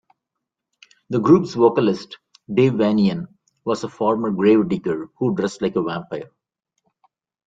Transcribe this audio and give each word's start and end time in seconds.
The 1.11 1.19
group's 1.19 1.53
vocalist, 1.53 2.17
Dave 2.51 2.71
Vanian, 2.71 3.27
was 3.63 3.83
a 3.83 3.87
former 3.87 4.31
gravedigger 4.31 5.09
who 5.19 5.35
dressed 5.35 5.61
like 5.61 5.75
a 5.75 5.83
vampire. 5.83 6.31